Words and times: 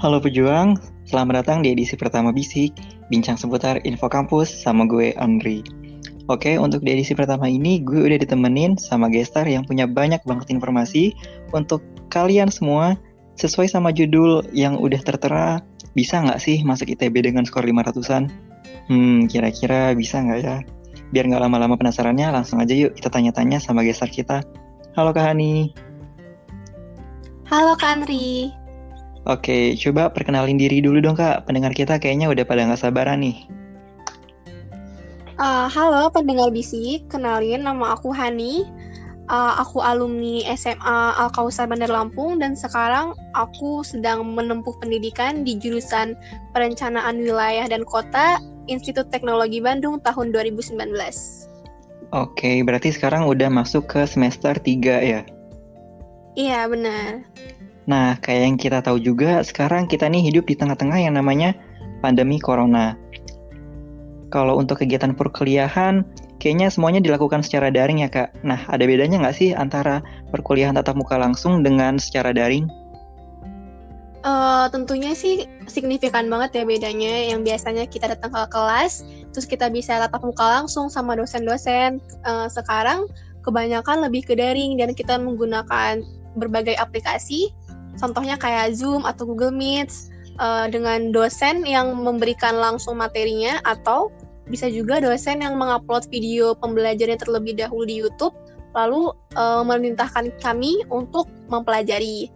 Halo 0.00 0.16
pejuang, 0.16 0.80
selamat 1.04 1.44
datang 1.44 1.58
di 1.60 1.76
edisi 1.76 1.92
pertama 1.92 2.32
Bisik, 2.32 2.72
bincang 3.12 3.36
seputar 3.36 3.84
info 3.84 4.08
kampus 4.08 4.48
sama 4.48 4.88
gue 4.88 5.12
Andri. 5.20 5.60
Oke, 6.32 6.56
untuk 6.56 6.80
di 6.80 6.96
edisi 6.96 7.12
pertama 7.12 7.44
ini 7.52 7.84
gue 7.84 8.08
udah 8.08 8.16
ditemenin 8.16 8.80
sama 8.80 9.12
gestar 9.12 9.44
yang 9.44 9.60
punya 9.68 9.84
banyak 9.84 10.24
banget 10.24 10.56
informasi 10.56 11.12
untuk 11.52 11.84
kalian 12.08 12.48
semua 12.48 12.96
sesuai 13.36 13.68
sama 13.68 13.92
judul 13.92 14.40
yang 14.56 14.80
udah 14.80 15.04
tertera. 15.04 15.60
Bisa 15.92 16.24
nggak 16.24 16.40
sih 16.40 16.64
masuk 16.64 16.88
ITB 16.96 17.20
dengan 17.20 17.44
skor 17.44 17.68
500-an? 17.68 18.32
Hmm, 18.88 19.28
kira-kira 19.28 19.92
bisa 19.92 20.24
nggak 20.24 20.40
ya? 20.40 20.64
Biar 21.12 21.28
nggak 21.28 21.44
lama-lama 21.44 21.76
penasarannya, 21.76 22.32
langsung 22.32 22.56
aja 22.56 22.72
yuk 22.72 22.96
kita 22.96 23.12
tanya-tanya 23.12 23.60
sama 23.60 23.84
gestar 23.84 24.08
kita. 24.08 24.40
Halo 24.96 25.12
Kak 25.12 25.28
Hani. 25.28 25.76
Halo 27.52 27.76
Kak 27.76 28.00
Andri. 28.00 28.59
Oke, 29.28 29.76
coba 29.76 30.08
perkenalin 30.08 30.56
diri 30.56 30.80
dulu 30.80 31.04
dong 31.04 31.16
kak. 31.16 31.44
Pendengar 31.44 31.76
kita 31.76 32.00
kayaknya 32.00 32.32
udah 32.32 32.44
pada 32.48 32.64
nggak 32.64 32.80
sabaran 32.80 33.20
nih. 33.20 33.44
Uh, 35.40 35.68
halo 35.72 36.12
pendengar 36.12 36.52
BC, 36.52 37.04
kenalin 37.08 37.64
nama 37.64 37.96
aku 37.96 38.12
Hani. 38.12 38.64
Uh, 39.30 39.62
aku 39.62 39.78
alumni 39.78 40.42
SMA 40.58 40.98
Al 41.14 41.30
Kausar 41.30 41.70
Bandar 41.70 41.86
Lampung 41.86 42.42
dan 42.42 42.58
sekarang 42.58 43.14
aku 43.38 43.86
sedang 43.86 44.26
menempuh 44.26 44.74
pendidikan 44.82 45.46
di 45.46 45.54
jurusan 45.54 46.18
Perencanaan 46.50 47.22
Wilayah 47.22 47.70
dan 47.70 47.86
Kota 47.86 48.42
Institut 48.66 49.06
Teknologi 49.14 49.62
Bandung 49.62 50.02
tahun 50.02 50.34
2019. 50.34 50.76
Oke, 52.10 52.66
berarti 52.66 52.90
sekarang 52.90 53.22
udah 53.30 53.46
masuk 53.46 53.86
ke 53.86 54.02
semester 54.02 54.58
3 54.58 54.98
ya? 54.98 55.22
Iya, 56.34 56.66
benar. 56.66 57.22
Nah, 57.90 58.14
kayak 58.22 58.42
yang 58.46 58.54
kita 58.54 58.78
tahu 58.86 59.02
juga, 59.02 59.42
sekarang 59.42 59.90
kita 59.90 60.06
nih 60.06 60.22
hidup 60.30 60.46
di 60.46 60.54
tengah-tengah 60.54 61.02
yang 61.02 61.18
namanya 61.18 61.58
pandemi 61.98 62.38
corona. 62.38 62.94
Kalau 64.30 64.54
untuk 64.62 64.78
kegiatan 64.78 65.10
perkuliahan, 65.10 66.06
kayaknya 66.38 66.70
semuanya 66.70 67.02
dilakukan 67.02 67.42
secara 67.42 67.66
daring 67.66 68.06
ya 68.06 68.08
kak. 68.08 68.30
Nah, 68.46 68.62
ada 68.70 68.86
bedanya 68.86 69.18
nggak 69.18 69.34
sih 69.34 69.50
antara 69.50 70.06
perkuliahan 70.30 70.78
tatap 70.78 70.94
muka 70.94 71.18
langsung 71.18 71.66
dengan 71.66 71.98
secara 71.98 72.30
daring? 72.30 72.70
Uh, 74.22 74.68
tentunya 74.70 75.16
sih 75.16 75.50
signifikan 75.66 76.30
banget 76.30 76.62
ya 76.62 76.64
bedanya. 76.64 77.26
Yang 77.26 77.40
biasanya 77.42 77.84
kita 77.90 78.06
datang 78.14 78.30
ke 78.30 78.54
kelas, 78.54 79.02
terus 79.34 79.50
kita 79.50 79.66
bisa 79.66 79.98
tatap 79.98 80.22
muka 80.22 80.62
langsung 80.62 80.86
sama 80.86 81.18
dosen-dosen. 81.18 81.98
Uh, 82.22 82.46
sekarang 82.46 83.10
kebanyakan 83.42 84.06
lebih 84.06 84.30
ke 84.30 84.38
daring 84.38 84.78
dan 84.78 84.94
kita 84.94 85.18
menggunakan 85.18 86.06
berbagai 86.38 86.78
aplikasi 86.78 87.50
Contohnya 87.98 88.38
kayak 88.38 88.76
Zoom 88.76 89.02
atau 89.08 89.26
Google 89.26 89.54
Meet 89.54 89.90
uh, 90.38 90.70
dengan 90.70 91.10
dosen 91.10 91.66
yang 91.66 91.96
memberikan 91.98 92.58
langsung 92.58 93.00
materinya 93.00 93.58
atau 93.66 94.12
bisa 94.50 94.66
juga 94.66 94.98
dosen 94.98 95.42
yang 95.42 95.54
mengupload 95.54 96.10
video 96.10 96.58
pembelajaran 96.58 97.18
terlebih 97.18 97.54
dahulu 97.54 97.86
di 97.86 98.02
YouTube 98.02 98.34
lalu 98.74 99.10
uh, 99.34 99.62
memerintahkan 99.66 100.30
kami 100.38 100.82
untuk 100.90 101.26
mempelajari. 101.50 102.30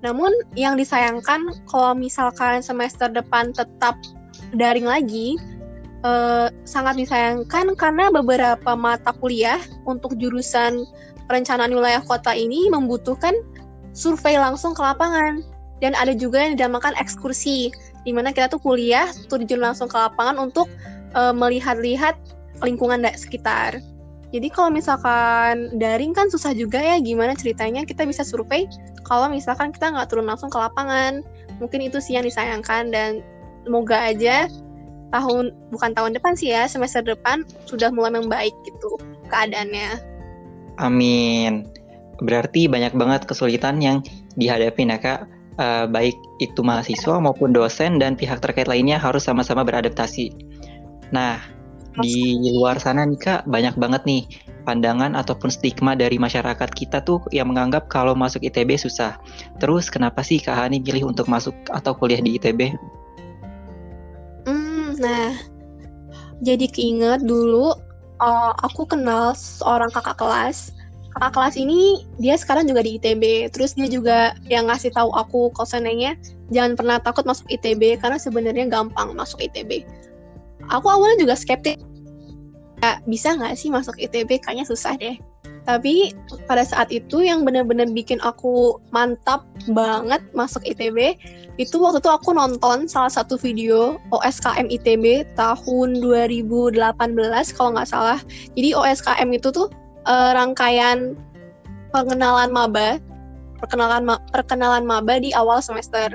Namun 0.00 0.32
yang 0.56 0.76
disayangkan 0.76 1.64
kalau 1.68 1.92
misalkan 1.92 2.64
semester 2.64 3.08
depan 3.08 3.52
tetap 3.52 3.96
daring 4.56 4.88
lagi, 4.88 5.36
uh, 6.04 6.48
sangat 6.64 7.00
disayangkan 7.00 7.76
karena 7.76 8.08
beberapa 8.12 8.72
mata 8.76 9.12
kuliah 9.20 9.60
untuk 9.84 10.16
jurusan 10.16 10.84
perencanaan 11.28 11.72
wilayah 11.72 12.02
kota 12.04 12.32
ini 12.34 12.68
membutuhkan 12.72 13.36
survei 13.92 14.38
langsung 14.38 14.72
ke 14.72 14.82
lapangan 14.82 15.42
dan 15.80 15.96
ada 15.96 16.12
juga 16.12 16.44
yang 16.44 16.54
dinamakan 16.60 16.92
ekskursi 17.00 17.72
di 18.04 18.12
mana 18.12 18.32
kita 18.32 18.52
tuh 18.52 18.60
kuliah 18.60 19.08
terjun 19.28 19.60
langsung 19.60 19.88
ke 19.88 19.96
lapangan 19.96 20.36
untuk 20.40 20.68
uh, 21.16 21.32
melihat-lihat 21.32 22.16
lingkungan 22.60 23.04
sekitar. 23.16 23.80
Jadi 24.30 24.46
kalau 24.52 24.70
misalkan 24.70 25.74
daring 25.82 26.14
kan 26.14 26.30
susah 26.30 26.54
juga 26.54 26.78
ya 26.78 27.02
gimana 27.02 27.34
ceritanya 27.34 27.82
kita 27.82 28.06
bisa 28.06 28.22
survei 28.22 28.70
kalau 29.02 29.26
misalkan 29.26 29.74
kita 29.74 29.90
nggak 29.90 30.06
turun 30.06 30.30
langsung 30.30 30.52
ke 30.52 30.58
lapangan. 30.60 31.26
Mungkin 31.58 31.82
itu 31.82 31.98
sih 31.98 32.14
yang 32.14 32.24
disayangkan 32.24 32.94
dan 32.94 33.26
semoga 33.66 33.98
aja 33.98 34.46
tahun 35.10 35.50
bukan 35.74 35.90
tahun 35.98 36.14
depan 36.14 36.38
sih 36.38 36.54
ya 36.54 36.70
semester 36.70 37.02
depan 37.02 37.42
sudah 37.66 37.90
mulai 37.90 38.14
membaik 38.14 38.54
gitu 38.62 39.02
keadaannya. 39.34 39.98
Amin. 40.78 41.66
Berarti 42.20 42.68
banyak 42.68 42.92
banget 42.96 43.24
kesulitan 43.24 43.80
yang 43.80 44.04
dihadapi 44.36 44.84
ya 44.84 44.96
kak, 45.00 45.20
uh, 45.56 45.84
baik 45.88 46.16
itu 46.40 46.60
mahasiswa 46.60 47.16
maupun 47.20 47.52
dosen 47.52 47.96
dan 47.96 48.16
pihak 48.16 48.40
terkait 48.44 48.68
lainnya 48.68 49.00
harus 49.00 49.24
sama-sama 49.24 49.64
beradaptasi. 49.64 50.32
Nah, 51.10 51.40
di 51.98 52.38
luar 52.54 52.78
sana 52.78 53.02
nih 53.08 53.18
kak, 53.18 53.40
banyak 53.48 53.74
banget 53.80 54.02
nih 54.06 54.22
pandangan 54.62 55.16
ataupun 55.16 55.48
stigma 55.50 55.96
dari 55.96 56.20
masyarakat 56.20 56.70
kita 56.76 57.02
tuh 57.02 57.18
yang 57.34 57.50
menganggap 57.50 57.88
kalau 57.88 58.12
masuk 58.12 58.44
ITB 58.44 58.76
susah. 58.76 59.16
Terus 59.58 59.88
kenapa 59.88 60.20
sih 60.20 60.38
Kak 60.38 60.54
Hani 60.54 60.78
pilih 60.78 61.10
untuk 61.10 61.26
masuk 61.26 61.56
atau 61.72 61.96
kuliah 61.96 62.20
di 62.20 62.36
ITB? 62.36 62.76
Hmm, 64.46 64.94
nah, 65.00 65.34
jadi 66.44 66.68
keinget 66.68 67.24
dulu 67.24 67.74
uh, 68.20 68.52
aku 68.62 68.86
kenal 68.86 69.32
seorang 69.34 69.90
kakak 69.90 70.20
kelas 70.20 70.76
kakak 71.20 71.36
kelas 71.36 71.56
ini 71.60 72.08
dia 72.16 72.34
sekarang 72.40 72.64
juga 72.64 72.80
di 72.80 72.96
ITB 72.96 73.52
terus 73.52 73.76
dia 73.76 73.86
juga 73.92 74.32
yang 74.48 74.72
ngasih 74.72 74.88
tahu 74.96 75.12
aku 75.12 75.52
kosennya 75.52 76.16
jangan 76.48 76.74
pernah 76.74 76.96
takut 76.96 77.28
masuk 77.28 77.44
ITB 77.52 78.00
karena 78.00 78.16
sebenarnya 78.16 78.72
gampang 78.72 79.12
masuk 79.12 79.36
ITB 79.44 79.84
aku 80.72 80.86
awalnya 80.88 81.28
juga 81.28 81.36
skeptis 81.36 81.76
ya, 82.82 83.00
bisa 83.04 83.36
nggak 83.36 83.54
sih 83.56 83.68
masuk 83.68 83.96
ITB 84.00 84.40
kayaknya 84.40 84.66
susah 84.66 84.96
deh. 84.96 85.16
Tapi 85.68 86.16
pada 86.48 86.64
saat 86.64 86.88
itu 86.88 87.20
yang 87.20 87.44
benar-benar 87.44 87.92
bikin 87.92 88.16
aku 88.24 88.80
mantap 88.90 89.44
banget 89.70 90.24
masuk 90.32 90.64
ITB 90.64 91.20
itu 91.60 91.76
waktu 91.76 92.00
itu 92.00 92.08
aku 92.08 92.32
nonton 92.32 92.88
salah 92.88 93.12
satu 93.12 93.36
video 93.36 94.00
OSKM 94.08 94.72
ITB 94.72 95.28
tahun 95.36 96.00
2018 96.00 96.80
kalau 97.54 97.70
nggak 97.76 97.90
salah. 97.92 98.18
Jadi 98.56 98.72
OSKM 98.72 99.28
itu 99.36 99.52
tuh 99.52 99.68
uh, 100.06 100.30
rangkaian 100.36 101.18
pengenalan 101.90 102.52
maba, 102.52 103.00
perkenalan 103.58 104.06
ma 104.06 104.14
perkenalan 104.30 104.84
maba 104.86 105.18
di 105.18 105.34
awal 105.34 105.60
semester. 105.64 106.14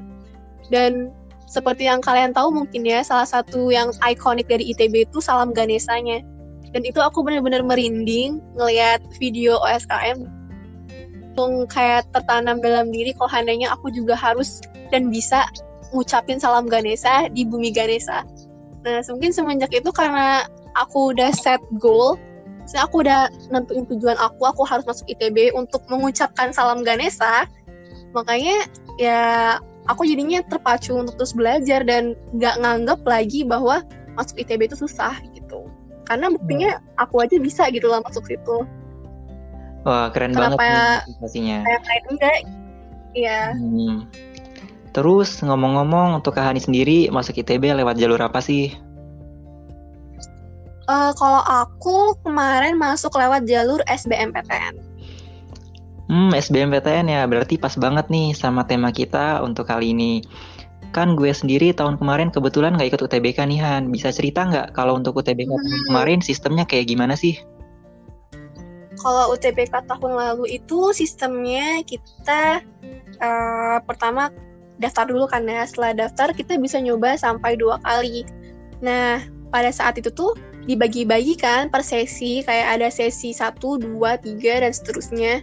Dan 0.74 1.14
seperti 1.46 1.86
yang 1.86 2.02
kalian 2.02 2.34
tahu 2.34 2.50
mungkin 2.50 2.88
ya, 2.88 3.06
salah 3.06 3.28
satu 3.28 3.70
yang 3.70 3.94
ikonik 4.02 4.50
dari 4.50 4.74
ITB 4.74 5.06
itu 5.10 5.22
salam 5.22 5.54
Ganesanya. 5.54 6.26
Dan 6.74 6.84
itu 6.84 7.00
aku 7.00 7.24
benar-benar 7.24 7.64
merinding 7.64 8.44
ngelihat 8.60 9.00
video 9.22 9.56
OSKM 9.64 10.46
langsung 11.36 11.68
kayak 11.68 12.08
tertanam 12.16 12.64
dalam 12.64 12.96
diri 12.96 13.12
kalau 13.12 13.28
handanya 13.28 13.76
aku 13.76 13.92
juga 13.92 14.16
harus 14.16 14.64
dan 14.88 15.12
bisa 15.12 15.44
ngucapin 15.92 16.40
salam 16.40 16.72
Ganesha 16.72 17.28
di 17.28 17.44
bumi 17.44 17.76
Ganesha. 17.76 18.24
Nah, 18.88 19.04
mungkin 19.12 19.36
semenjak 19.36 19.76
itu 19.76 19.92
karena 19.92 20.48
aku 20.80 21.12
udah 21.12 21.36
set 21.36 21.60
goal 21.76 22.16
saya 22.66 22.90
aku 22.90 23.06
udah 23.06 23.30
nentuin 23.54 23.86
tujuan 23.86 24.18
aku 24.18 24.46
aku 24.46 24.66
harus 24.66 24.86
masuk 24.90 25.06
ITB 25.10 25.54
untuk 25.54 25.86
mengucapkan 25.90 26.50
salam 26.50 26.82
Ganesha 26.82 27.46
makanya 28.12 28.66
ya 28.98 29.58
aku 29.86 30.06
jadinya 30.06 30.42
terpacu 30.46 30.98
untuk 30.98 31.16
terus 31.18 31.34
belajar 31.34 31.86
dan 31.86 32.18
nggak 32.34 32.56
nganggap 32.62 33.00
lagi 33.06 33.46
bahwa 33.46 33.86
masuk 34.18 34.42
ITB 34.42 34.72
itu 34.72 34.78
susah 34.80 35.14
gitu. 35.36 35.70
Karena 36.06 36.30
buktinya 36.30 36.82
aku 37.02 37.22
aja 37.22 37.38
bisa 37.38 37.68
gitu 37.70 37.90
lah 37.90 38.02
masuk 38.06 38.26
situ. 38.26 38.66
Wah 39.86 40.10
keren 40.10 40.34
Kenapa 40.34 40.58
banget 40.58 41.22
pastinya 41.22 41.58
kayak 41.62 41.82
lain 41.86 42.04
enggak? 42.10 42.40
Iya. 43.16 43.42
Hmm. 43.56 43.98
terus 44.96 45.44
ngomong-ngomong 45.44 46.24
untuk 46.24 46.40
Kahani 46.40 46.64
sendiri 46.64 47.12
masuk 47.12 47.36
ITB 47.36 47.68
lewat 47.76 48.00
jalur 48.00 48.20
apa 48.24 48.40
sih 48.40 48.72
Uh, 50.86 51.10
kalau 51.18 51.42
aku 51.42 52.14
kemarin 52.22 52.78
masuk 52.78 53.18
lewat 53.18 53.50
jalur 53.50 53.82
SBMPTN. 53.90 54.78
Hmm, 56.06 56.30
SBMPTN 56.38 57.10
ya, 57.10 57.26
berarti 57.26 57.58
pas 57.58 57.74
banget 57.74 58.06
nih 58.14 58.38
sama 58.38 58.62
tema 58.70 58.94
kita 58.94 59.42
untuk 59.42 59.66
kali 59.66 59.98
ini. 59.98 60.22
Kan 60.94 61.18
gue 61.18 61.34
sendiri 61.34 61.74
tahun 61.74 61.98
kemarin 61.98 62.30
kebetulan 62.30 62.78
nggak 62.78 62.94
ikut 62.94 63.02
UTBK 63.02 63.50
nih 63.50 63.60
Han. 63.66 63.90
Bisa 63.90 64.14
cerita 64.14 64.46
nggak 64.46 64.78
kalau 64.78 64.94
untuk 64.94 65.18
UTBK 65.18 65.50
hmm. 65.50 65.58
tahun 65.66 65.82
kemarin 65.90 66.20
sistemnya 66.22 66.64
kayak 66.70 66.94
gimana 66.94 67.18
sih? 67.18 67.42
Kalau 69.02 69.34
UTBK 69.34 69.90
tahun 69.90 70.14
lalu 70.14 70.62
itu 70.62 70.94
sistemnya 70.94 71.82
kita 71.82 72.62
uh, 73.20 73.78
pertama 73.90 74.30
daftar 74.78 75.10
dulu 75.10 75.26
kan 75.26 75.50
ya. 75.50 75.66
Setelah 75.66 76.06
daftar 76.06 76.30
kita 76.38 76.62
bisa 76.62 76.78
nyoba 76.78 77.18
sampai 77.18 77.58
dua 77.58 77.82
kali. 77.82 78.22
Nah, 78.86 79.26
pada 79.50 79.74
saat 79.74 79.98
itu 79.98 80.14
tuh 80.14 80.38
dibagi-bagikan 80.66 81.70
per 81.70 81.86
sesi 81.86 82.42
kayak 82.42 82.82
ada 82.82 82.90
sesi 82.90 83.34
1, 83.34 83.58
2, 83.58 83.82
3 83.98 84.64
dan 84.66 84.72
seterusnya. 84.74 85.34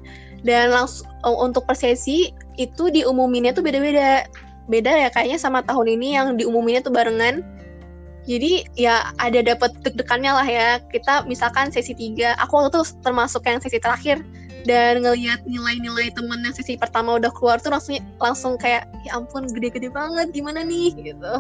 Dan 0.43 0.75
langsung 0.75 1.07
untuk 1.23 1.67
per 1.71 1.79
sesi 1.79 2.35
itu 2.59 2.91
diumuminnya 2.91 3.55
tuh 3.55 3.63
beda-beda. 3.63 4.27
beda 4.71 4.95
ya 4.95 5.11
kayaknya 5.11 5.43
sama 5.43 5.59
tahun 5.67 5.99
ini 5.99 6.15
yang 6.15 6.39
diumuminnya 6.39 6.87
tuh 6.87 6.95
barengan. 6.95 7.43
Jadi 8.23 8.63
ya 8.79 9.11
ada 9.19 9.43
dapat 9.43 9.75
deg-degannya 9.83 10.31
lah 10.31 10.47
ya. 10.47 10.79
Kita 10.87 11.27
misalkan 11.27 11.75
sesi 11.75 11.95
3, 11.95 12.39
aku 12.39 12.53
waktu 12.59 12.71
itu 12.79 12.83
termasuk 13.03 13.43
yang 13.43 13.59
sesi 13.59 13.83
terakhir 13.83 14.23
dan 14.63 15.03
ngelihat 15.03 15.43
nilai-nilai 15.47 16.15
temen 16.15 16.39
yang 16.47 16.55
sesi 16.55 16.79
pertama 16.79 17.19
udah 17.19 17.31
keluar 17.35 17.59
tuh 17.59 17.75
langsung 17.75 17.99
langsung 18.23 18.55
kayak 18.55 18.87
ya 19.03 19.19
ampun 19.19 19.51
gede-gede 19.51 19.91
banget 19.91 20.31
gimana 20.31 20.63
nih 20.63 20.95
gitu. 20.95 21.35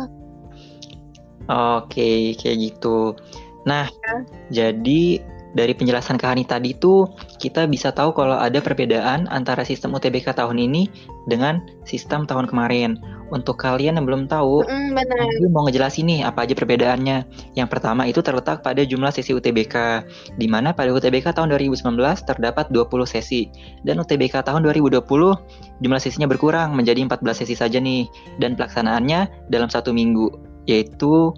Oke, 1.50 2.38
kayak 2.38 2.58
gitu. 2.70 3.19
Nah, 3.62 3.87
ya. 3.87 4.14
jadi 4.50 5.23
dari 5.53 5.76
penjelasan 5.76 6.17
Kahani 6.17 6.49
tadi 6.49 6.73
tuh 6.73 7.12
kita 7.37 7.69
bisa 7.69 7.93
tahu 7.93 8.17
kalau 8.17 8.41
ada 8.41 8.59
perbedaan 8.59 9.29
antara 9.29 9.62
sistem 9.69 9.93
UTBK 9.93 10.32
tahun 10.32 10.56
ini 10.56 10.88
dengan 11.29 11.61
sistem 11.85 12.25
tahun 12.25 12.49
kemarin. 12.49 12.97
Untuk 13.32 13.56
kalian 13.56 13.97
yang 13.97 14.05
belum 14.05 14.29
tahu, 14.29 14.61
mm, 14.69 14.93
aku 14.93 15.49
mau 15.49 15.64
ngejelasin 15.64 16.05
nih 16.05 16.20
apa 16.20 16.44
aja 16.44 16.53
perbedaannya. 16.53 17.25
Yang 17.56 17.69
pertama 17.73 18.05
itu 18.05 18.20
terletak 18.20 18.61
pada 18.61 18.85
jumlah 18.85 19.09
sesi 19.09 19.32
UTBK, 19.32 20.05
di 20.37 20.44
mana 20.53 20.76
pada 20.76 20.93
UTBK 20.93 21.32
tahun 21.32 21.49
2019 21.56 22.29
terdapat 22.29 22.69
20 22.69 23.09
sesi, 23.09 23.49
dan 23.88 23.97
UTBK 24.05 24.44
tahun 24.44 24.69
2020 24.69 25.00
jumlah 25.81 26.00
sesinya 26.00 26.29
berkurang 26.29 26.76
menjadi 26.76 27.09
14 27.09 27.41
sesi 27.41 27.56
saja 27.56 27.81
nih, 27.81 28.05
dan 28.37 28.53
pelaksanaannya 28.53 29.49
dalam 29.49 29.73
satu 29.73 29.97
minggu, 29.97 30.29
yaitu 30.69 31.32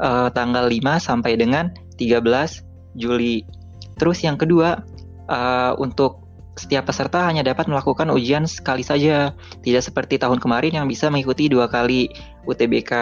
uh, 0.00 0.28
tanggal 0.32 0.66
5 0.66 0.80
sampai 0.98 1.38
dengan 1.38 1.70
13 1.98 2.98
Juli. 2.98 3.46
Terus 3.98 4.22
yang 4.22 4.38
kedua, 4.38 4.82
uh, 5.30 5.72
untuk 5.78 6.24
setiap 6.54 6.86
peserta 6.86 7.26
hanya 7.26 7.42
dapat 7.42 7.66
melakukan 7.66 8.14
ujian 8.14 8.46
sekali 8.46 8.86
saja, 8.86 9.34
tidak 9.66 9.82
seperti 9.82 10.22
tahun 10.22 10.38
kemarin 10.38 10.82
yang 10.82 10.86
bisa 10.86 11.10
mengikuti 11.10 11.50
dua 11.50 11.66
kali 11.66 12.06
UTBK. 12.46 12.92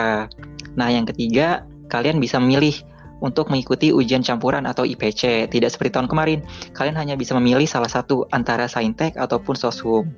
Nah, 0.77 0.89
yang 0.89 1.05
ketiga, 1.05 1.69
kalian 1.93 2.17
bisa 2.17 2.41
memilih 2.41 2.73
untuk 3.21 3.53
mengikuti 3.53 3.93
ujian 3.93 4.25
campuran 4.25 4.65
atau 4.65 4.89
IPC. 4.89 5.53
Tidak 5.53 5.71
seperti 5.71 6.01
tahun 6.01 6.09
kemarin, 6.09 6.43
kalian 6.73 6.97
hanya 6.97 7.15
bisa 7.15 7.37
memilih 7.37 7.69
salah 7.69 7.93
satu 7.93 8.25
antara 8.33 8.67
Saintek 8.67 9.21
ataupun 9.21 9.55
Soshum. 9.55 10.11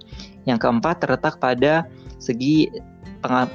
Yang 0.47 0.65
keempat 0.65 1.03
terletak 1.03 1.43
pada 1.43 1.91
segi 2.23 2.71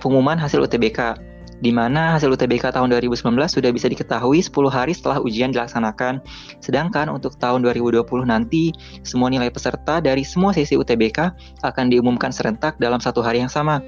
pengumuman 0.03 0.37
hasil 0.37 0.59
UTBK 0.59 1.28
di 1.59 1.71
mana 1.75 2.15
hasil 2.15 2.31
UTBK 2.31 2.71
tahun 2.71 2.91
2019 2.91 3.19
sudah 3.47 3.71
bisa 3.71 3.91
diketahui 3.91 4.39
10 4.39 4.51
hari 4.71 4.95
setelah 4.95 5.19
ujian 5.19 5.51
dilaksanakan. 5.51 6.23
Sedangkan 6.63 7.11
untuk 7.11 7.35
tahun 7.35 7.63
2020 7.67 8.03
nanti, 8.23 8.71
semua 9.03 9.27
nilai 9.27 9.51
peserta 9.51 9.99
dari 9.99 10.23
semua 10.23 10.55
sesi 10.55 10.79
UTBK 10.79 11.19
akan 11.63 11.85
diumumkan 11.91 12.31
serentak 12.31 12.79
dalam 12.79 13.03
satu 13.03 13.19
hari 13.19 13.43
yang 13.43 13.51
sama. 13.51 13.83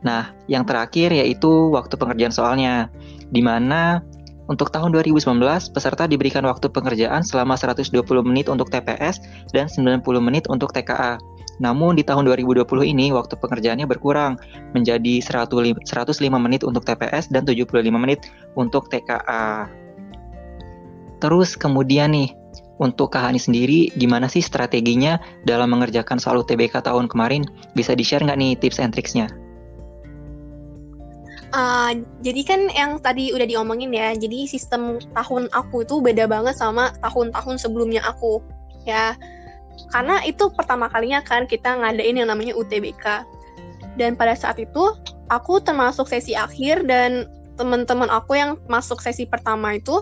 Nah, 0.00 0.32
yang 0.50 0.64
terakhir 0.64 1.12
yaitu 1.12 1.70
waktu 1.70 1.94
pengerjaan 1.94 2.32
soalnya, 2.32 2.88
di 3.30 3.44
mana 3.44 4.02
untuk 4.50 4.74
tahun 4.74 4.90
2019, 4.90 5.38
peserta 5.70 6.10
diberikan 6.10 6.42
waktu 6.42 6.66
pengerjaan 6.74 7.22
selama 7.22 7.54
120 7.54 7.94
menit 8.26 8.50
untuk 8.50 8.66
TPS 8.66 9.22
dan 9.54 9.70
90 9.70 10.02
menit 10.18 10.50
untuk 10.50 10.74
TKA. 10.74 11.22
Namun 11.60 11.94
di 11.94 12.02
tahun 12.02 12.24
2020 12.24 12.64
ini 12.88 13.12
waktu 13.12 13.36
pengerjaannya 13.36 13.84
berkurang 13.84 14.40
menjadi 14.72 15.20
105 15.20 15.84
menit 16.40 16.64
untuk 16.64 16.82
TPS 16.88 17.28
dan 17.28 17.44
75 17.44 17.70
menit 18.00 18.26
untuk 18.56 18.88
TKA. 18.88 19.68
Terus 21.20 21.52
kemudian 21.54 22.16
nih, 22.16 22.32
untuk 22.80 23.12
Kahani 23.12 23.36
sendiri, 23.36 23.92
gimana 24.00 24.24
sih 24.24 24.40
strateginya 24.40 25.20
dalam 25.44 25.68
mengerjakan 25.76 26.16
soal 26.16 26.40
UTBK 26.40 26.80
tahun 26.80 27.12
kemarin? 27.12 27.44
Bisa 27.76 27.92
di-share 27.92 28.24
nggak 28.24 28.40
nih 28.40 28.52
tips 28.56 28.80
and 28.80 28.96
tricksnya? 28.96 29.28
Uh, 31.52 31.92
jadi 32.24 32.40
kan 32.46 32.60
yang 32.72 32.96
tadi 33.04 33.36
udah 33.36 33.44
diomongin 33.44 33.92
ya, 33.92 34.16
jadi 34.16 34.48
sistem 34.48 34.96
tahun 35.12 35.52
aku 35.52 35.84
itu 35.84 36.00
beda 36.00 36.24
banget 36.24 36.56
sama 36.56 36.94
tahun-tahun 37.04 37.60
sebelumnya 37.60 38.00
aku. 38.06 38.40
Ya, 38.88 39.12
karena 39.90 40.22
itu 40.22 40.48
pertama 40.54 40.86
kalinya 40.86 41.20
kan 41.24 41.48
kita 41.50 41.78
ngadain 41.80 42.14
yang 42.14 42.30
namanya 42.30 42.54
UTBK 42.54 43.26
dan 43.98 44.14
pada 44.14 44.36
saat 44.38 44.60
itu 44.60 44.94
aku 45.32 45.62
termasuk 45.62 46.06
sesi 46.10 46.34
akhir 46.36 46.86
dan 46.86 47.26
teman-teman 47.60 48.08
aku 48.08 48.38
yang 48.38 48.56
masuk 48.72 49.04
sesi 49.04 49.28
pertama 49.28 49.76
itu 49.76 50.00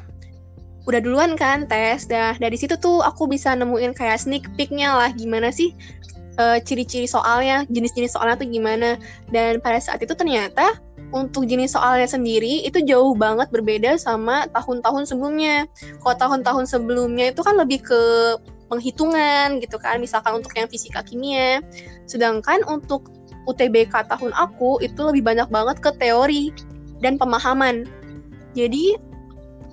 udah 0.88 1.00
duluan 1.04 1.36
kan 1.36 1.68
tes. 1.68 2.08
Dah 2.08 2.38
dari 2.40 2.56
situ 2.56 2.78
tuh 2.80 3.04
aku 3.04 3.28
bisa 3.28 3.52
nemuin 3.52 3.92
kayak 3.92 4.22
sneak 4.22 4.48
peeknya 4.56 4.96
lah 4.96 5.10
gimana 5.12 5.52
sih 5.52 5.76
uh, 6.40 6.56
ciri-ciri 6.62 7.04
soalnya 7.04 7.68
jenis-jenis 7.68 8.16
soalnya 8.16 8.40
tuh 8.40 8.48
gimana. 8.48 8.96
Dan 9.28 9.60
pada 9.60 9.76
saat 9.82 10.00
itu 10.00 10.16
ternyata 10.16 10.80
untuk 11.12 11.44
jenis 11.44 11.76
soalnya 11.76 12.08
sendiri 12.08 12.64
itu 12.64 12.80
jauh 12.84 13.12
banget 13.16 13.52
berbeda 13.52 14.00
sama 14.00 14.48
tahun-tahun 14.56 15.10
sebelumnya. 15.10 15.68
Kalau 16.00 16.16
tahun-tahun 16.16 16.64
sebelumnya 16.64 17.36
itu 17.36 17.44
kan 17.44 17.60
lebih 17.60 17.84
ke 17.84 18.00
penghitungan 18.68 19.58
gitu 19.64 19.80
kan, 19.80 19.98
misalkan 19.98 20.38
untuk 20.38 20.52
yang 20.54 20.68
fisika 20.68 21.00
kimia. 21.04 21.64
Sedangkan 22.04 22.62
untuk 22.68 23.08
UTBK 23.48 24.08
tahun 24.12 24.32
aku 24.36 24.84
itu 24.84 25.00
lebih 25.00 25.24
banyak 25.24 25.48
banget 25.48 25.80
ke 25.80 25.90
teori 25.96 26.52
dan 27.00 27.16
pemahaman. 27.16 27.88
Jadi 28.52 29.00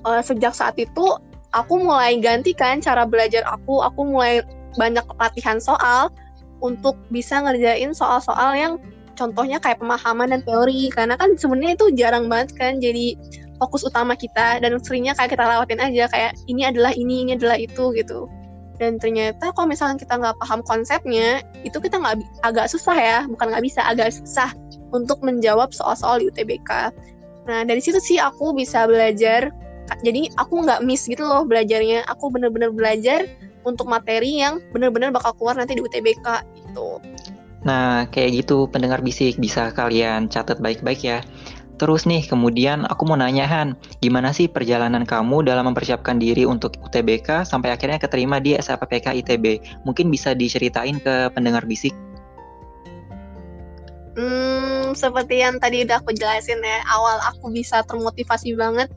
uh, 0.07 0.23
sejak 0.23 0.55
saat 0.55 0.79
itu 0.79 1.05
aku 1.51 1.73
mulai 1.83 2.17
gantikan 2.23 2.79
cara 2.79 3.03
belajar 3.03 3.43
aku, 3.47 3.83
aku 3.83 4.07
mulai 4.07 4.39
banyak 4.79 5.03
latihan 5.19 5.59
soal 5.59 6.11
untuk 6.63 6.95
bisa 7.11 7.43
ngerjain 7.43 7.91
soal-soal 7.91 8.55
yang 8.55 8.73
contohnya 9.15 9.57
kayak 9.59 9.79
pemahaman 9.79 10.31
dan 10.31 10.41
teori 10.43 10.91
karena 10.91 11.15
kan 11.15 11.39
sebenarnya 11.39 11.79
itu 11.79 11.87
jarang 11.95 12.27
banget 12.27 12.51
kan 12.59 12.83
jadi 12.83 13.15
fokus 13.57 13.87
utama 13.87 14.13
kita 14.13 14.59
dan 14.59 14.75
seringnya 14.83 15.15
kayak 15.15 15.31
kita 15.35 15.43
lewatin 15.47 15.79
aja 15.79 16.03
kayak 16.11 16.31
ini 16.51 16.67
adalah 16.67 16.91
ini 16.91 17.23
ini 17.23 17.31
adalah 17.39 17.55
itu 17.55 17.95
gitu 17.95 18.27
dan 18.75 18.99
ternyata 18.99 19.55
kalau 19.55 19.71
misalnya 19.71 19.95
kita 19.95 20.19
nggak 20.19 20.35
paham 20.43 20.59
konsepnya 20.67 21.39
itu 21.63 21.79
kita 21.79 21.95
nggak 21.95 22.19
agak 22.43 22.67
susah 22.67 22.95
ya. 22.95 23.19
Bukan 23.27 23.51
nggak 23.51 23.63
bisa 23.63 23.81
agak 23.87 24.11
susah 24.11 24.51
untuk 24.91 25.23
menjawab 25.23 25.71
soal-soal 25.71 26.19
di 26.19 26.31
UTBK 26.31 26.91
nah 27.45 27.61
dari 27.61 27.77
situ 27.77 28.01
sih 28.01 28.17
aku 28.17 28.57
bisa 28.57 28.89
belajar. 28.89 29.53
Jadi 30.01 30.33
aku 30.41 30.65
nggak 30.65 30.81
miss 30.81 31.05
gitu 31.05 31.21
loh 31.21 31.45
belajarnya. 31.45 32.09
Aku 32.09 32.33
bener-bener 32.33 32.73
belajar 32.73 33.29
untuk 33.69 33.85
materi 33.85 34.41
yang 34.41 34.57
bener-bener 34.73 35.13
bakal 35.13 35.37
keluar 35.37 35.53
nanti 35.53 35.77
di 35.77 35.81
UTBK 35.85 36.25
itu 36.73 36.89
nah 37.65 38.05
kayak 38.09 38.45
gitu 38.45 38.65
pendengar 38.69 39.01
bisik. 39.01 39.37
Bisa 39.37 39.69
kalian 39.73 40.29
catat 40.29 40.57
baik-baik 40.57 41.01
ya 41.05 41.21
Terus 41.75 42.07
nih, 42.07 42.23
kemudian 42.23 42.87
aku 42.87 43.03
mau 43.03 43.19
nanya 43.19 43.43
Han, 43.51 43.75
gimana 43.99 44.31
sih 44.31 44.47
perjalanan 44.47 45.03
kamu 45.03 45.43
dalam 45.43 45.67
mempersiapkan 45.67 46.15
diri 46.15 46.47
untuk 46.47 46.79
UTBK 46.79 47.43
sampai 47.43 47.75
akhirnya 47.75 47.99
keterima 47.99 48.39
di 48.39 48.55
SAPPK 48.55 49.11
ITB? 49.23 49.45
Mungkin 49.83 50.07
bisa 50.07 50.31
diceritain 50.31 51.03
ke 51.03 51.27
pendengar 51.35 51.67
bisik? 51.67 51.91
Hmm, 54.15 54.95
seperti 54.95 55.43
yang 55.43 55.59
tadi 55.59 55.83
udah 55.83 55.99
aku 55.99 56.15
jelasin 56.15 56.63
ya, 56.63 56.79
awal 56.87 57.19
aku 57.27 57.51
bisa 57.51 57.83
termotivasi 57.83 58.55
banget 58.55 58.87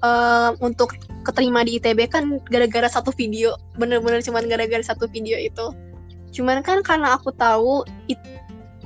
uh, 0.00 0.56
untuk 0.64 0.96
keterima 1.28 1.60
di 1.68 1.76
ITB 1.76 2.08
kan 2.08 2.40
gara-gara 2.48 2.88
satu 2.88 3.12
video, 3.12 3.60
bener-bener 3.76 4.24
cuman 4.24 4.48
gara-gara 4.48 4.80
satu 4.80 5.04
video 5.04 5.36
itu. 5.36 5.76
Cuman 6.32 6.64
kan 6.64 6.80
karena 6.80 7.20
aku 7.20 7.28
tahu 7.36 7.84
it, 8.08 8.16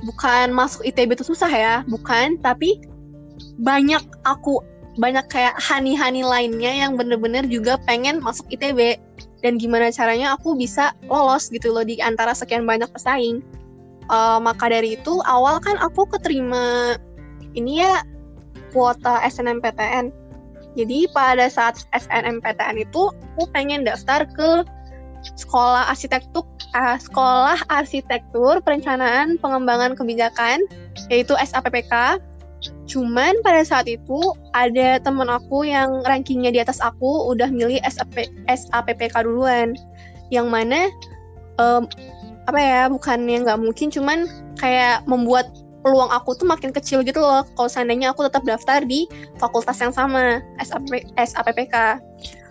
bukan 0.03 0.51
masuk 0.51 0.83
ITB 0.83 1.15
itu 1.15 1.23
susah 1.23 1.47
ya, 1.47 1.75
bukan, 1.87 2.35
tapi 2.43 2.83
banyak 3.59 4.01
aku 4.23 4.61
banyak 4.95 5.27
kayak 5.27 5.55
hani-hani 5.59 6.23
lainnya 6.23 6.71
yang 6.71 6.95
bener-bener 6.95 7.43
juga 7.51 7.75
pengen 7.83 8.23
masuk 8.23 8.47
ITB 8.47 8.95
dan 9.43 9.59
gimana 9.59 9.91
caranya 9.91 10.39
aku 10.39 10.55
bisa 10.55 10.95
lolos 11.11 11.51
gitu 11.51 11.75
loh 11.75 11.83
di 11.83 11.99
antara 11.99 12.31
sekian 12.31 12.63
banyak 12.63 12.87
pesaing. 12.95 13.43
Uh, 14.05 14.37
maka 14.37 14.69
dari 14.69 14.95
itu 14.95 15.17
awal 15.25 15.57
kan 15.57 15.81
aku 15.81 16.05
keterima 16.05 16.93
ini 17.57 17.81
ya 17.81 18.05
kuota 18.69 19.17
SNMPTN 19.25 20.13
jadi 20.75 21.07
pada 21.15 21.47
saat 21.47 21.87
SNMPTN 21.95 22.83
itu 22.83 23.09
aku 23.09 23.49
pengen 23.55 23.87
daftar 23.87 24.27
ke 24.27 24.61
sekolah 25.39 25.89
arsitektur 25.89 26.45
uh, 26.77 26.99
sekolah 27.01 27.57
arsitektur 27.71 28.61
perencanaan 28.61 29.39
pengembangan 29.41 29.97
kebijakan 29.97 30.61
yaitu 31.09 31.33
SAPPK 31.39 32.21
Cuman 32.85 33.39
pada 33.41 33.65
saat 33.65 33.89
itu 33.89 34.19
ada 34.53 35.01
temen 35.01 35.27
aku 35.27 35.65
yang 35.65 36.01
rankingnya 36.05 36.51
di 36.53 36.59
atas 36.61 36.79
aku 36.81 37.31
udah 37.33 37.49
milih 37.49 37.81
SAP, 37.85 38.29
SAPPK 38.47 39.25
duluan. 39.25 39.73
Yang 40.29 40.47
mana 40.49 40.79
um, 41.61 41.85
apa 42.45 42.59
ya 42.61 42.81
bukannya 42.89 43.41
nggak 43.41 43.59
mungkin 43.61 43.89
cuman 43.89 44.29
kayak 44.61 45.01
membuat 45.09 45.49
peluang 45.81 46.09
aku 46.09 46.33
tuh 46.33 46.49
makin 46.49 46.73
kecil 46.73 47.05
gitu 47.05 47.21
loh 47.21 47.45
kalau 47.53 47.69
seandainya 47.69 48.09
aku 48.09 48.25
tetap 48.25 48.41
daftar 48.41 48.81
di 48.81 49.05
fakultas 49.37 49.77
yang 49.81 49.93
sama 49.93 50.41
SAP, 50.61 51.05
SAPPK 51.17 52.01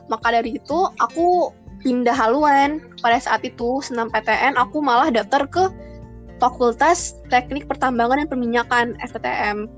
maka 0.06 0.26
dari 0.30 0.58
itu 0.58 0.78
aku 1.02 1.50
pindah 1.82 2.14
haluan 2.14 2.78
pada 3.02 3.18
saat 3.18 3.42
itu 3.42 3.82
senam 3.82 4.06
PTN 4.10 4.54
aku 4.54 4.78
malah 4.78 5.10
daftar 5.10 5.46
ke 5.50 5.66
Fakultas 6.42 7.16
Teknik 7.30 7.70
Pertambangan 7.70 8.24
dan 8.24 8.28
Perminyakan 8.28 8.86
FTTM. 9.00 9.70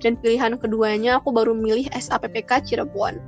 Dan 0.00 0.16
pilihan 0.18 0.56
keduanya 0.56 1.20
aku 1.20 1.32
baru 1.32 1.52
milih 1.52 1.88
SAPPK 1.92 2.64
Cirebon. 2.64 3.20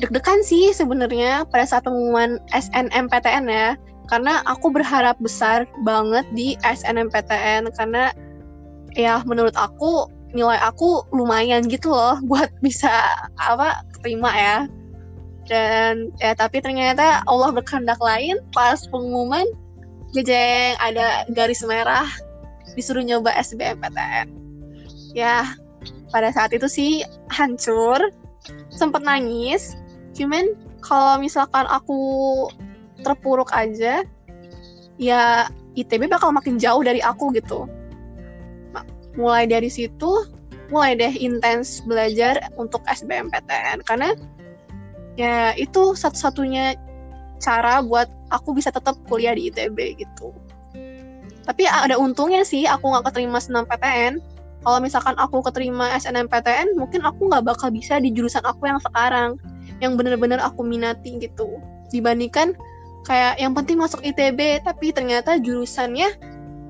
Deg-degan 0.00 0.40
sih 0.40 0.72
sebenarnya 0.72 1.44
pada 1.50 1.66
saat 1.68 1.84
pengumuman 1.84 2.40
SNMPTN 2.54 3.44
ya, 3.50 3.74
karena 4.08 4.40
aku 4.48 4.72
berharap 4.72 5.20
besar 5.20 5.68
banget 5.84 6.24
di 6.32 6.56
SNMPTN 6.64 7.68
karena 7.76 8.14
ya 8.96 9.20
menurut 9.28 9.52
aku 9.58 10.08
nilai 10.32 10.56
aku 10.60 11.04
lumayan 11.12 11.64
gitu 11.68 11.92
loh 11.92 12.16
buat 12.30 12.48
bisa 12.64 12.88
apa 13.36 13.84
terima 14.00 14.32
ya. 14.32 14.56
Dan 15.48 16.12
ya 16.20 16.36
tapi 16.36 16.60
ternyata 16.60 17.24
Allah 17.24 17.52
berkehendak 17.52 18.00
lain 18.04 18.36
pas 18.52 18.84
pengumuman 18.88 19.48
jejeng 20.12 20.76
ada 20.80 21.24
garis 21.32 21.60
merah 21.64 22.08
disuruh 22.76 23.04
nyoba 23.04 23.32
SBMPTN 23.36 24.47
ya 25.12 25.44
pada 26.12 26.32
saat 26.32 26.52
itu 26.56 26.66
sih 26.68 27.04
hancur 27.32 28.00
sempet 28.72 29.04
nangis. 29.04 29.76
Cuman 30.16 30.56
kalau 30.80 31.20
misalkan 31.20 31.68
aku 31.68 32.00
terpuruk 33.04 33.52
aja 33.54 34.02
ya 34.98 35.46
ITB 35.78 36.10
bakal 36.10 36.34
makin 36.34 36.58
jauh 36.58 36.82
dari 36.82 36.98
aku 37.04 37.30
gitu. 37.36 37.68
Mulai 39.18 39.50
dari 39.50 39.70
situ 39.70 40.26
mulai 40.68 40.92
deh 40.92 41.12
intens 41.16 41.80
belajar 41.80 42.52
untuk 42.60 42.84
SBMPTN 42.84 43.80
karena 43.88 44.12
ya 45.16 45.56
itu 45.56 45.96
satu-satunya 45.96 46.76
cara 47.40 47.80
buat 47.80 48.10
aku 48.28 48.52
bisa 48.52 48.68
tetap 48.68 48.94
kuliah 49.08 49.32
di 49.32 49.48
ITB 49.48 49.96
gitu. 49.96 50.36
Tapi 51.48 51.64
ada 51.64 51.96
untungnya 51.96 52.44
sih 52.44 52.68
aku 52.68 52.92
nggak 52.92 53.08
keterima 53.08 53.40
senam 53.40 53.64
PTN 53.64 54.20
kalau 54.62 54.78
misalkan 54.82 55.14
aku 55.18 55.42
keterima 55.44 55.94
SNMPTN 55.94 56.74
mungkin 56.78 57.04
aku 57.06 57.30
nggak 57.30 57.46
bakal 57.46 57.70
bisa 57.70 58.02
di 58.02 58.10
jurusan 58.10 58.42
aku 58.42 58.66
yang 58.66 58.80
sekarang 58.82 59.38
yang 59.78 59.94
bener-bener 59.94 60.42
aku 60.42 60.66
minati 60.66 61.18
gitu 61.18 61.58
dibandingkan 61.94 62.58
kayak 63.06 63.38
yang 63.38 63.54
penting 63.54 63.78
masuk 63.78 64.02
ITB 64.02 64.60
tapi 64.66 64.90
ternyata 64.90 65.38
jurusannya 65.38 66.18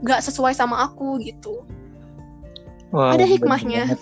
nggak 0.04 0.20
sesuai 0.22 0.54
sama 0.54 0.86
aku 0.86 1.18
gitu 1.24 1.64
Wow, 2.88 3.12
ada 3.16 3.24
hikmahnya. 3.28 3.84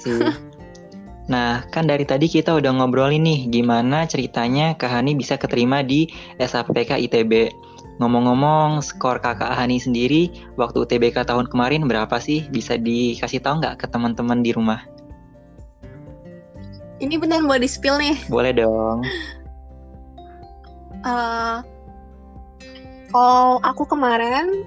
Nah, 1.27 1.67
kan 1.75 1.91
dari 1.91 2.07
tadi 2.07 2.31
kita 2.31 2.55
udah 2.55 2.71
ngobrolin 2.71 3.27
nih 3.27 3.51
gimana 3.51 4.07
ceritanya 4.07 4.79
Kak 4.79 4.95
Hani 4.95 5.19
bisa 5.19 5.35
keterima 5.35 5.83
di 5.83 6.07
SAPK 6.39 7.03
ITB. 7.03 7.51
Ngomong-ngomong, 7.97 8.85
skor 8.85 9.21
kakak 9.25 9.57
Hani 9.57 9.81
sendiri 9.81 10.29
waktu 10.61 10.85
UTBK 10.85 11.25
tahun 11.25 11.49
kemarin 11.49 11.89
berapa 11.89 12.21
sih? 12.21 12.45
Bisa 12.53 12.77
dikasih 12.77 13.41
tahu 13.41 13.65
nggak 13.65 13.81
ke 13.81 13.87
teman-teman 13.89 14.45
di 14.45 14.53
rumah? 14.53 14.85
ini 17.01 17.21
benar 17.21 17.45
mau 17.45 17.61
di 17.61 17.69
spill 17.69 18.01
nih 18.01 18.17
Boleh 18.33 18.53
dong. 18.57 19.05
Eh, 21.07 21.59
kalau 23.13 23.63
aku 23.63 23.87
kemarin 23.87 24.67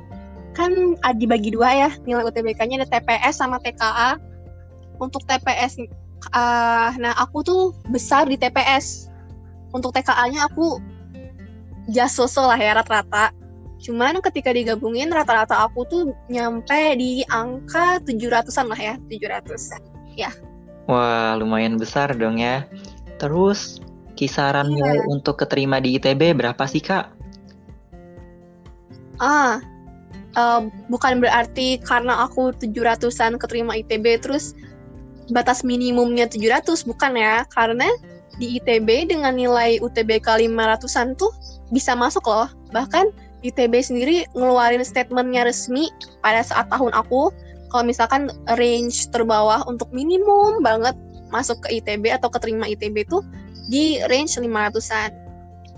kan 0.55 0.95
ada 1.03 1.15
dibagi 1.15 1.51
dua 1.51 1.71
ya 1.71 1.89
nilai 2.07 2.23
UTBK-nya 2.27 2.83
ada 2.83 2.89
TPS 2.89 3.43
sama 3.43 3.59
TKA. 3.59 4.15
Untuk 4.99 5.23
TPS, 5.27 5.79
eh, 5.79 6.89
nah 6.99 7.13
aku 7.15 7.43
tuh 7.43 7.61
besar 7.91 8.27
di 8.27 8.35
TPS. 8.35 9.07
Untuk 9.71 9.95
TKA-nya 9.95 10.47
aku 10.47 10.79
jasoso 11.89 12.45
lah 12.45 12.57
ya 12.57 12.77
rata-rata. 12.79 13.33
Cuman 13.79 14.19
ketika 14.19 14.51
digabungin 14.51 15.09
rata-rata 15.09 15.65
aku 15.65 15.87
tuh 15.87 16.01
nyampe 16.27 16.99
di 16.99 17.23
angka 17.31 18.03
700-an 18.03 18.65
lah 18.67 18.79
ya, 18.79 18.93
700. 19.07 19.79
Wah, 20.89 21.37
lumayan 21.39 21.79
besar 21.79 22.11
dong 22.17 22.41
ya. 22.41 22.67
Terus 23.21 23.79
kisaran 24.19 24.67
Iya. 24.67 24.75
nilai 24.75 24.99
untuk 25.07 25.39
keterima 25.39 25.79
di 25.79 25.95
ITB 25.95 26.35
berapa 26.35 26.63
sih, 26.67 26.83
Kak? 26.83 27.07
Ah, 29.19 29.63
eh, 30.35 30.61
bukan 30.91 31.23
berarti 31.23 31.79
karena 31.79 32.27
aku 32.27 32.51
700-an 32.59 33.39
keterima 33.39 33.79
ITB 33.79 34.19
terus 34.19 34.55
batas 35.31 35.61
minimumnya 35.61 36.25
700 36.25 36.83
bukan 36.83 37.13
ya 37.15 37.45
karena 37.53 37.85
di 38.41 38.57
ITB 38.57 39.11
dengan 39.11 39.35
nilai 39.35 39.77
UTBK 39.83 40.47
500-an 40.47 41.13
tuh 41.19 41.29
bisa 41.69 41.93
masuk 41.93 42.25
loh. 42.25 42.49
Bahkan 42.73 43.09
ITB 43.45 43.73
sendiri 43.79 44.27
ngeluarin 44.35 44.83
statementnya 44.83 45.47
resmi 45.47 45.87
pada 46.21 46.43
saat 46.43 46.67
tahun 46.69 46.91
aku. 46.91 47.31
Kalau 47.69 47.85
misalkan 47.85 48.33
range 48.57 49.13
terbawah 49.13 49.61
untuk 49.69 49.93
minimum 49.93 50.65
banget 50.65 50.97
masuk 51.29 51.61
ke 51.61 51.77
ITB 51.79 52.09
atau 52.09 52.27
keterima 52.33 52.65
ITB 52.65 53.05
tuh 53.05 53.21
di 53.69 54.01
range 54.09 54.41
500-an 54.41 55.13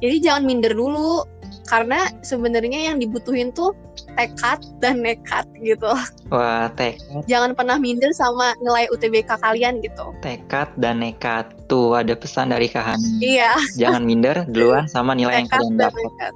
jadi 0.02 0.18
jangan 0.18 0.44
minder 0.48 0.74
dulu 0.74 1.28
karena 1.72 2.12
sebenarnya 2.20 2.92
yang 2.92 3.00
dibutuhin 3.00 3.56
tuh 3.56 3.72
tekad 4.20 4.60
dan 4.84 5.00
nekat 5.00 5.48
gitu. 5.64 5.88
Wah, 6.28 6.68
tekad, 6.76 7.24
Jangan 7.32 7.56
pernah 7.56 7.80
minder 7.80 8.12
sama 8.12 8.52
nilai 8.60 8.92
UTBK 8.92 9.40
kalian 9.40 9.80
gitu. 9.80 10.12
tekad 10.20 10.68
dan 10.76 11.00
nekat. 11.00 11.48
Tuh, 11.72 11.96
ada 11.96 12.12
pesan 12.12 12.52
dari 12.52 12.68
Kak 12.68 12.84
Hani. 12.84 13.24
Iya, 13.24 13.56
Jangan 13.80 14.04
minder 14.04 14.44
duluan 14.52 14.84
sama 14.86 15.16
nilai 15.16 15.40
yang 15.40 15.48
tekad 15.48 15.64
kalian 15.64 15.74
dan 15.80 15.84
dapat. 15.88 16.04
nekat. 16.04 16.34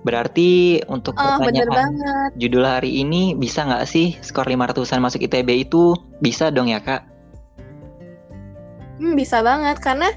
Berarti 0.00 0.50
untuk 0.88 1.12
Oh, 1.20 1.36
pertanyaan 1.36 1.68
banget. 1.68 2.30
judul 2.40 2.64
hari 2.64 3.04
ini 3.04 3.36
bisa 3.36 3.68
nggak 3.68 3.84
sih 3.84 4.16
skor 4.24 4.48
500-an 4.48 5.04
masuk 5.04 5.20
ITB 5.20 5.68
itu 5.68 5.92
bisa 6.24 6.48
dong 6.48 6.72
ya 6.72 6.80
kak? 6.80 7.04
Hmm, 8.96 9.12
bisa 9.14 9.44
banget 9.44 9.76
karena 9.78 10.08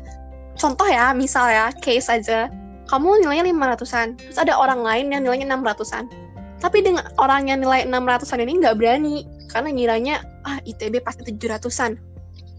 contoh 0.56 0.88
ya, 0.88 1.12
misal 1.12 1.52
ya, 1.52 1.70
case 1.76 2.08
aja. 2.08 2.48
Kamu 2.92 3.24
nilainya 3.24 3.48
500-an, 3.56 4.20
terus 4.20 4.36
ada 4.36 4.52
orang 4.52 4.84
lain 4.84 5.16
yang 5.16 5.24
nilainya 5.24 5.48
600-an. 5.48 6.12
Tapi 6.60 6.84
dengan 6.84 7.08
orang 7.16 7.48
yang 7.48 7.64
nilai 7.64 7.88
600-an 7.88 8.44
ini 8.44 8.60
nggak 8.60 8.76
berani 8.76 9.24
karena 9.48 9.72
ngiranya 9.72 10.16
ah 10.44 10.60
ITB 10.68 11.00
pasti 11.00 11.24
700-an. 11.24 11.96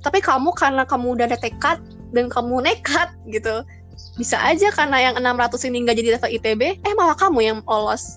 Tapi 0.01 0.19
kamu 0.25 0.57
karena 0.57 0.89
kamu 0.89 1.21
udah 1.21 1.29
ada 1.29 1.37
tekad 1.37 1.85
dan 2.17 2.33
kamu 2.33 2.65
nekat 2.65 3.13
gitu. 3.29 3.61
Bisa 4.17 4.41
aja 4.41 4.73
karena 4.73 5.13
yang 5.13 5.21
600 5.21 5.69
ini 5.69 5.85
nggak 5.85 5.97
jadi 6.01 6.09
level 6.17 6.33
ITB, 6.41 6.63
eh 6.81 6.95
malah 6.97 7.15
kamu 7.15 7.39
yang 7.45 7.59
lolos. 7.69 8.17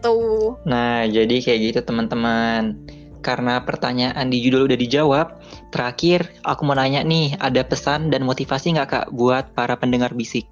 Tuh. 0.00 0.56
Nah 0.64 1.04
jadi 1.04 1.44
kayak 1.44 1.60
gitu 1.60 1.80
teman-teman. 1.84 2.72
Karena 3.20 3.60
pertanyaan 3.60 4.32
di 4.32 4.40
judul 4.40 4.70
udah 4.70 4.78
dijawab, 4.78 5.26
terakhir 5.74 6.32
aku 6.48 6.64
mau 6.64 6.78
nanya 6.78 7.04
nih, 7.04 7.36
ada 7.42 7.60
pesan 7.66 8.08
dan 8.08 8.24
motivasi 8.24 8.72
nggak 8.78 8.88
kak 8.88 9.06
buat 9.12 9.52
para 9.52 9.76
pendengar 9.76 10.14
bisik? 10.14 10.46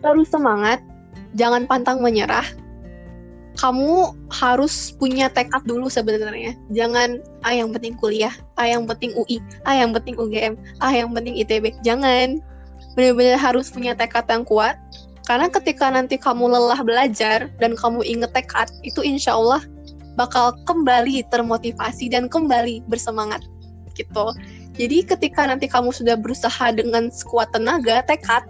Terus 0.00 0.28
semangat, 0.30 0.82
jangan 1.34 1.64
pantang 1.68 2.00
menyerah. 2.00 2.44
Kamu 3.58 4.14
harus 4.30 4.94
punya 4.94 5.26
tekad 5.26 5.66
dulu 5.66 5.90
sebenarnya. 5.90 6.54
Jangan 6.70 7.18
ah 7.42 7.50
yang 7.50 7.74
penting 7.74 7.98
kuliah, 7.98 8.30
ah 8.54 8.70
yang 8.70 8.86
penting 8.86 9.10
UI, 9.18 9.42
ah 9.66 9.74
yang 9.74 9.90
penting 9.90 10.14
UGM, 10.14 10.54
ah 10.78 10.94
yang 10.94 11.10
penting 11.10 11.34
ITB. 11.34 11.74
Jangan. 11.82 12.38
Benar-benar 12.94 13.38
harus 13.38 13.66
punya 13.70 13.98
tekad 13.98 14.30
yang 14.30 14.46
kuat. 14.46 14.78
Karena 15.26 15.50
ketika 15.50 15.90
nanti 15.90 16.16
kamu 16.16 16.46
lelah 16.54 16.80
belajar 16.86 17.50
dan 17.58 17.74
kamu 17.74 18.06
inget 18.06 18.30
tekad, 18.30 18.70
itu 18.86 19.02
insya 19.02 19.34
Allah 19.34 19.60
bakal 20.14 20.54
kembali 20.66 21.26
termotivasi 21.30 22.10
dan 22.10 22.26
kembali 22.30 22.82
bersemangat 22.90 23.42
gitu. 23.98 24.30
Jadi 24.78 25.02
ketika 25.02 25.42
nanti 25.46 25.66
kamu 25.66 25.90
sudah 25.90 26.14
berusaha 26.14 26.70
dengan 26.70 27.10
sekuat 27.10 27.50
tenaga, 27.50 28.02
tekad, 28.06 28.46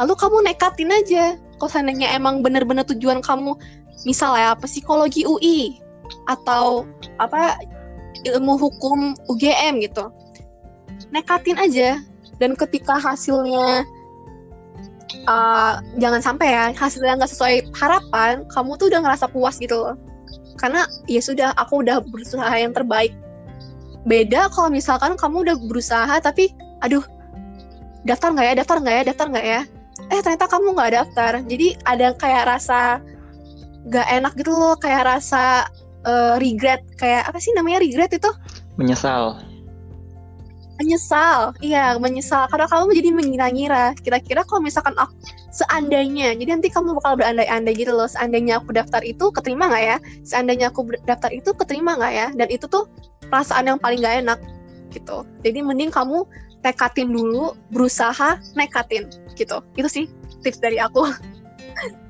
lalu 0.00 0.14
kamu 0.16 0.36
nekatin 0.48 0.92
aja. 0.92 1.36
Kalau 1.60 1.70
seandainya 1.70 2.10
emang 2.16 2.42
bener-bener 2.42 2.82
tujuan 2.88 3.22
kamu 3.22 3.54
misalnya 4.02 4.58
psikologi 4.58 5.22
UI 5.22 5.78
atau 6.26 6.86
apa 7.22 7.58
ilmu 8.26 8.58
hukum 8.58 9.14
UGM 9.30 9.82
gitu 9.82 10.10
nekatin 11.12 11.60
aja. 11.60 12.00
Dan 12.40 12.58
ketika 12.58 12.98
hasilnya 12.98 13.86
uh, 15.28 15.78
jangan 16.00 16.18
sampai 16.24 16.50
ya 16.50 16.64
hasilnya 16.74 17.20
nggak 17.20 17.30
sesuai 17.30 17.70
harapan 17.76 18.42
kamu 18.50 18.74
tuh 18.80 18.90
udah 18.90 19.00
ngerasa 19.06 19.30
puas 19.30 19.60
gitu 19.60 19.76
loh. 19.78 19.94
Karena 20.58 20.88
ya 21.06 21.22
sudah 21.22 21.54
aku 21.54 21.86
udah 21.86 22.02
berusaha 22.02 22.50
yang 22.56 22.74
terbaik. 22.74 23.14
Beda 24.02 24.50
kalau 24.50 24.72
misalkan 24.74 25.14
kamu 25.14 25.46
udah 25.46 25.56
berusaha 25.62 26.14
tapi 26.18 26.50
aduh 26.82 27.04
daftar 28.02 28.34
nggak 28.34 28.46
ya 28.50 28.54
daftar 28.58 28.76
nggak 28.82 28.94
ya 28.98 29.02
daftar 29.06 29.26
nggak 29.30 29.46
ya 29.46 29.60
eh 30.12 30.20
ternyata 30.20 30.46
kamu 30.46 30.76
nggak 30.76 30.92
daftar. 30.92 31.32
Jadi 31.48 31.80
ada 31.88 32.12
kayak 32.20 32.44
rasa 32.44 33.00
nggak 33.88 34.08
enak 34.20 34.32
gitu 34.36 34.52
loh 34.52 34.76
kayak 34.76 35.08
rasa 35.08 35.66
eh, 36.04 36.36
regret. 36.36 36.84
Kayak 37.00 37.32
apa 37.32 37.38
sih 37.40 37.50
namanya 37.56 37.80
regret 37.80 38.12
itu? 38.12 38.28
Menyesal. 38.76 39.40
menyesal. 40.80 41.54
Iya 41.62 41.94
menyesal. 42.02 42.50
Karena 42.50 42.66
kamu 42.66 42.90
jadi 42.98 43.10
mengira-ngira. 43.14 43.94
Kira-kira 44.02 44.42
kalau 44.42 44.66
misalkan 44.66 44.98
aku 44.98 45.14
seandainya 45.54 46.34
jadi 46.34 46.58
nanti 46.58 46.74
kamu 46.74 46.98
bakal 46.98 47.22
berandai-andai 47.22 47.76
gitu 47.78 47.94
loh. 47.94 48.10
Seandainya 48.10 48.58
aku 48.58 48.74
daftar 48.74 48.98
itu 49.06 49.30
keterima 49.30 49.70
nggak 49.70 49.84
ya? 49.84 49.96
Seandainya 50.26 50.74
aku 50.74 50.90
daftar 51.06 51.30
itu 51.30 51.54
keterima 51.54 51.94
nggak 51.94 52.12
ya? 52.12 52.26
Dan 52.34 52.48
itu 52.50 52.66
tuh 52.66 52.90
perasaan 53.30 53.70
yang 53.70 53.78
paling 53.78 54.04
gak 54.04 54.26
enak 54.26 54.38
gitu. 54.92 55.24
Jadi 55.40 55.64
mending 55.64 55.88
kamu 55.88 56.28
nekatin 56.62 57.10
dulu 57.10 57.54
berusaha 57.74 58.38
nekatin 58.54 59.10
gitu 59.34 59.60
itu 59.78 59.88
sih 59.90 60.04
tips 60.42 60.62
dari 60.62 60.78
aku 60.78 61.06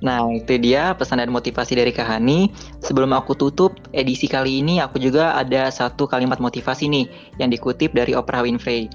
Nah, 0.02 0.26
itu 0.35 0.59
dia 0.59 0.92
pesan 0.92 1.23
dan 1.23 1.30
motivasi 1.30 1.78
dari 1.78 1.94
Kahani. 1.94 2.50
Sebelum 2.82 3.14
aku 3.14 3.32
tutup 3.32 3.78
edisi 3.94 4.26
kali 4.26 4.61
ini, 4.61 4.82
aku 4.82 4.99
juga 4.99 5.38
ada 5.38 5.71
satu 5.71 6.04
kalimat 6.04 6.42
motivasi 6.42 6.90
nih 6.90 7.06
yang 7.38 7.49
dikutip 7.49 7.94
dari 7.94 8.12
Oprah 8.12 8.44
Winfrey. 8.44 8.90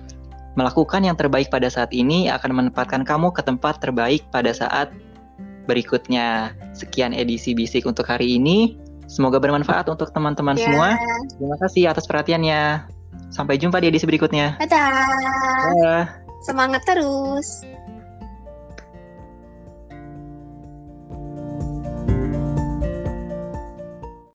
Melakukan 0.59 1.05
yang 1.05 1.15
terbaik 1.15 1.49
pada 1.53 1.71
saat 1.71 1.89
ini 1.93 2.29
akan 2.29 2.51
menempatkan 2.51 3.05
kamu 3.07 3.31
ke 3.33 3.41
tempat 3.45 3.79
terbaik 3.79 4.25
pada 4.29 4.51
saat 4.53 4.91
berikutnya. 5.65 6.53
Sekian 6.75 7.15
edisi 7.15 7.53
Bisik 7.53 7.87
untuk 7.87 8.05
hari 8.05 8.37
ini. 8.37 8.77
Semoga 9.07 9.39
bermanfaat 9.39 9.87
untuk 9.87 10.11
teman-teman 10.11 10.59
yeah. 10.59 10.65
semua. 10.67 10.89
Terima 11.39 11.57
kasih 11.63 11.83
atas 11.87 12.05
perhatiannya. 12.05 12.96
Sampai 13.27 13.59
jumpa 13.59 13.77
di 13.83 13.91
edisi 13.91 14.07
berikutnya. 14.07 14.59
Dadah. 14.59 15.07
Dadah. 15.73 16.03
Semangat 16.43 16.81
terus. 16.87 17.65